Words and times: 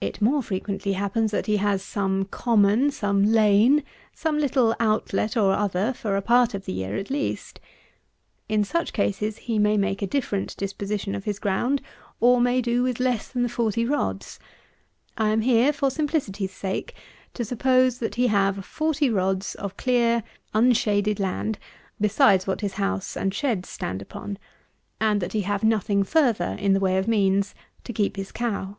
It 0.00 0.22
more 0.22 0.44
frequently 0.44 0.92
happens, 0.92 1.32
that 1.32 1.46
he 1.46 1.56
has 1.56 1.82
some 1.82 2.26
common, 2.26 2.92
some 2.92 3.24
lane, 3.24 3.82
some 4.14 4.38
little 4.38 4.72
out 4.78 5.12
let 5.12 5.36
or 5.36 5.54
other, 5.54 5.92
for 5.92 6.16
a 6.16 6.22
part 6.22 6.54
of 6.54 6.64
the 6.66 6.72
year, 6.72 6.94
at 6.94 7.10
least. 7.10 7.58
In 8.48 8.62
such 8.62 8.92
cases 8.92 9.36
he 9.38 9.58
may 9.58 9.76
make 9.76 10.00
a 10.00 10.06
different 10.06 10.56
disposition 10.56 11.16
of 11.16 11.24
his 11.24 11.40
ground; 11.40 11.82
or 12.20 12.40
may 12.40 12.62
do 12.62 12.84
with 12.84 13.00
less 13.00 13.26
than 13.26 13.42
the 13.42 13.48
40 13.48 13.86
rods. 13.86 14.38
I 15.16 15.30
am 15.30 15.40
here, 15.40 15.72
for 15.72 15.90
simplicity's 15.90 16.52
sake, 16.52 16.94
to 17.34 17.44
suppose, 17.44 17.98
that 17.98 18.14
he 18.14 18.28
have 18.28 18.64
40 18.64 19.10
rods 19.10 19.56
of 19.56 19.76
clear, 19.76 20.22
unshaded 20.54 21.18
land, 21.18 21.58
besides 22.00 22.46
what 22.46 22.60
his 22.60 22.74
house 22.74 23.16
and 23.16 23.34
sheds 23.34 23.68
stand 23.68 24.00
upon; 24.00 24.38
and 25.00 25.20
that 25.20 25.32
he 25.32 25.40
have 25.40 25.64
nothing 25.64 26.04
further 26.04 26.54
in 26.60 26.72
the 26.72 26.80
way 26.80 26.98
of 26.98 27.08
means 27.08 27.52
to 27.82 27.92
keep 27.92 28.14
his 28.14 28.30
cow. 28.30 28.76